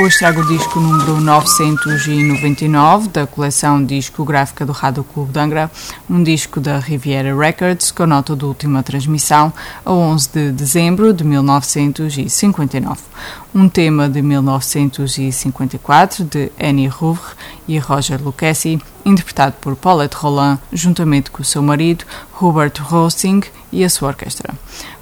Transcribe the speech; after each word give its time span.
Hoje 0.00 0.16
trago 0.16 0.42
o 0.42 0.46
disco 0.46 0.78
número 0.78 1.20
999 1.20 3.08
da 3.08 3.26
coleção 3.26 3.84
discográfica 3.84 4.64
do 4.64 4.70
Rádio 4.70 5.02
Clube 5.02 5.32
de 5.32 5.40
Angra, 5.40 5.68
um 6.08 6.22
disco 6.22 6.60
da 6.60 6.78
Riviera 6.78 7.36
Records 7.36 7.90
com 7.90 8.06
nota 8.06 8.36
de 8.36 8.44
última 8.44 8.80
transmissão 8.84 9.52
a 9.84 9.92
11 9.92 10.28
de 10.32 10.52
dezembro 10.52 11.12
de 11.12 11.24
1959. 11.24 13.00
Um 13.52 13.68
tema 13.68 14.08
de 14.08 14.22
1954 14.22 16.24
de 16.24 16.52
Annie 16.62 16.86
Rouvre 16.86 17.34
e 17.66 17.76
Roger 17.78 18.22
Lucchesi, 18.22 18.80
interpretado 19.04 19.56
por 19.60 19.74
Paulette 19.74 20.14
Roland 20.14 20.60
juntamente 20.72 21.32
com 21.32 21.42
o 21.42 21.44
seu 21.44 21.60
marido 21.60 22.04
Hubert 22.40 22.80
Rosing 22.80 23.42
e 23.72 23.82
a 23.82 23.90
sua 23.90 24.10
orquestra. 24.10 24.54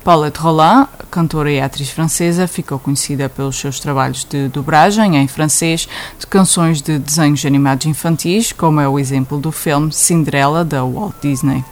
Paulette 0.02 0.40
Roland, 0.40 0.88
cantora 1.10 1.50
e 1.50 1.60
atriz 1.60 1.90
francesa, 1.90 2.46
ficou 2.46 2.78
conhecida 2.78 3.28
pelos 3.28 3.56
seus 3.56 3.80
trabalhos 3.80 4.24
de 4.24 4.48
dobragem 4.48 5.16
em 5.16 5.28
francês 5.28 5.88
de 6.18 6.26
canções 6.26 6.82
de 6.82 6.98
desenhos 6.98 7.44
animados 7.44 7.86
infantis, 7.86 8.52
como 8.52 8.80
é 8.80 8.88
o 8.88 8.98
exemplo 8.98 9.38
do 9.38 9.50
filme 9.50 9.92
Cinderela 9.92 10.64
da 10.64 10.84
Walt 10.84 11.14
Disney. 11.22 11.64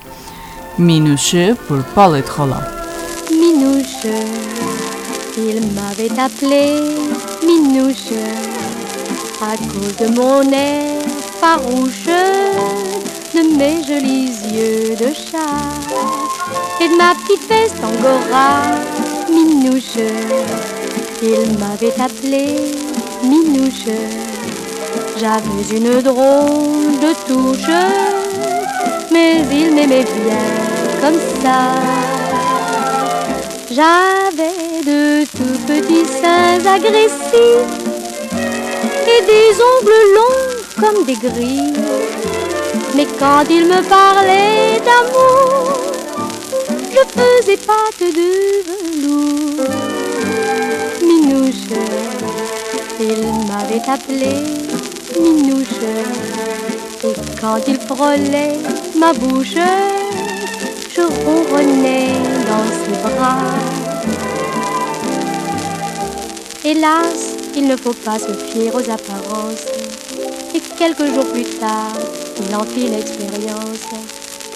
Minouche 0.79 1.55
por 1.69 1.83
Paulette 1.95 2.31
Roland. 2.31 2.65
Minouche, 3.31 4.09
il 5.37 5.61
m'avait 5.73 6.19
appelé 6.19 6.81
Minouche 7.45 8.13
à 9.41 9.57
cause 9.57 9.97
de 9.97 10.09
mon 10.15 10.51
air 10.53 11.03
farouche, 11.41 12.07
de 13.35 13.57
mes 13.57 13.83
jolis 13.87 14.37
yeux 14.53 14.97
de 14.97 15.13
chat 15.13 15.85
et 16.81 16.89
de 16.89 16.97
ma 16.97 17.15
petite 17.15 17.47
veste 17.49 17.83
angora, 17.85 18.63
Il 19.97 21.59
m'avait 21.59 21.95
appelé 22.01 22.57
Minouche. 23.23 23.95
J'avais 25.17 25.77
une 25.77 26.03
drôle 26.03 26.99
de 27.01 27.13
touche, 27.27 27.71
mais 29.13 29.43
il 29.53 29.73
m'aimait 29.73 30.05
bien 30.05 30.47
comme 31.01 31.21
ça. 31.43 31.61
J'avais 33.71 34.83
de 34.85 35.25
tout 35.27 35.59
petits 35.67 36.07
seins 36.07 36.67
agressifs 36.67 37.75
et 39.07 39.23
des 39.25 39.55
ongles 39.63 40.07
longs 40.17 40.55
comme 40.81 41.05
des 41.05 41.15
grilles. 41.15 41.73
Mais 42.97 43.07
quand 43.19 43.45
il 43.49 43.67
me 43.67 43.81
parlait 43.89 44.81
d'amour, 44.85 45.83
je 46.91 47.03
faisais 47.21 47.57
pâte 47.59 48.01
de 48.01 49.03
velours. 49.03 49.44
Appelé 53.89 54.35
Minouche. 55.21 55.83
Et 57.05 57.13
quand 57.41 57.59
il 57.67 57.79
frôlait 57.81 58.59
ma 58.97 59.13
bouche, 59.13 59.57
je 60.95 61.01
ronronnais 61.01 62.13
dans 62.49 62.67
ses 62.81 62.97
bras. 63.03 63.39
Hélas, 66.65 67.37
il 67.57 67.67
ne 67.67 67.77
faut 67.77 67.93
pas 67.93 68.19
se 68.19 68.33
fier 68.33 68.75
aux 68.75 68.91
apparences. 68.91 69.67
Et 70.55 70.61
quelques 70.79 71.07
jours 71.13 71.27
plus 71.33 71.45
tard, 71.45 71.93
il 72.49 72.55
en 72.55 72.65
fit 72.65 72.89
l'expérience. 72.89 73.89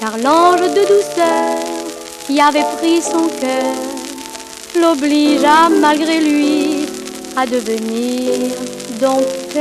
Car 0.00 0.16
l'ange 0.18 0.60
de 0.60 0.80
douceur 0.86 1.58
qui 2.26 2.40
avait 2.40 2.66
pris 2.78 3.02
son 3.02 3.28
cœur 3.40 3.74
l'obligea 4.80 5.68
malgré 5.68 6.20
lui 6.20 6.86
à 7.36 7.46
devenir 7.46 8.77
Minouche, 9.00 9.54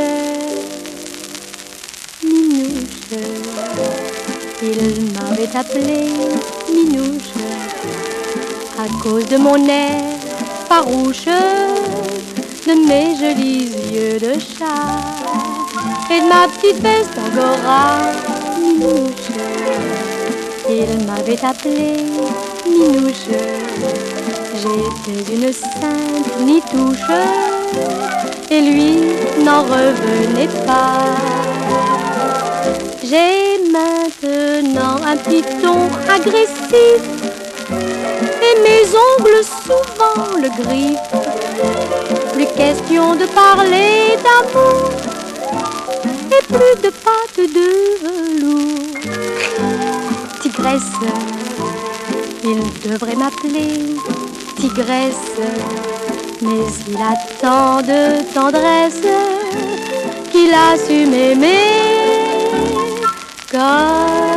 il 4.63 5.11
m'avait 5.13 5.55
appelé 5.55 6.09
Minouche 6.73 7.37
à 8.79 9.03
cause 9.03 9.27
de 9.27 9.37
mon 9.37 9.57
air 9.67 10.01
farouche, 10.67 11.25
de 12.65 12.87
mes 12.87 13.15
jolis 13.15 13.69
yeux 13.93 14.19
de 14.19 14.39
chat 14.39 15.05
et 16.09 16.21
de 16.21 16.27
ma 16.27 16.47
petite 16.47 16.81
veste 16.81 17.19
angora. 17.19 18.11
Minouche, 18.59 19.37
il 20.67 21.05
m'avait 21.05 21.45
appelé 21.45 22.05
Minouche. 22.65 23.29
J'étais 24.55 25.31
une 25.31 25.53
sainte 25.53 26.39
nitouche 26.43 27.56
et 28.49 28.61
lui 28.61 28.97
n'en 29.43 29.63
revenait 29.63 30.49
pas. 30.65 31.15
J'ai 33.03 33.59
maintenant 33.71 34.97
un 35.05 35.17
petit 35.17 35.43
ton 35.61 35.89
agressif 36.09 37.01
et 38.47 38.59
mes 38.61 38.85
ongles 39.09 39.43
souvent 39.43 40.37
le 40.37 40.49
griffent. 40.61 41.13
Plus 42.33 42.47
question 42.55 43.15
de 43.15 43.25
parler 43.25 44.17
d'amour 44.23 44.91
et 46.31 46.43
plus 46.45 46.81
de 46.81 46.89
pâte 46.89 47.37
de 47.37 47.69
velours. 48.03 48.87
Tigresse, 50.41 50.93
il 52.43 52.59
devrait 52.89 53.15
m'appeler 53.15 53.95
tigresse, 54.57 55.31
mais 56.41 56.65
il 56.87 56.97
a 56.97 57.13
tant 57.41 57.81
de 57.81 58.21
tendresse 58.33 59.01
qu'il 60.31 60.53
a 60.53 60.77
su 60.77 61.05
m'aimer 61.05 61.57
comme 63.51 64.36